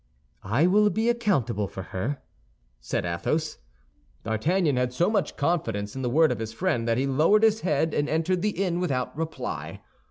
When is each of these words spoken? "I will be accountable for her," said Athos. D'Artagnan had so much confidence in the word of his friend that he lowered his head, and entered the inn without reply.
"I 0.43 0.65
will 0.65 0.89
be 0.89 1.09
accountable 1.09 1.67
for 1.67 1.83
her," 1.93 2.23
said 2.79 3.05
Athos. 3.05 3.59
D'Artagnan 4.23 4.75
had 4.75 4.93
so 4.93 5.11
much 5.11 5.37
confidence 5.37 5.95
in 5.95 6.01
the 6.01 6.09
word 6.09 6.31
of 6.31 6.39
his 6.39 6.53
friend 6.53 6.87
that 6.87 6.97
he 6.97 7.05
lowered 7.05 7.43
his 7.43 7.61
head, 7.61 7.93
and 7.93 8.09
entered 8.09 8.41
the 8.41 8.63
inn 8.65 8.79
without 8.79 9.15
reply. 9.15 9.79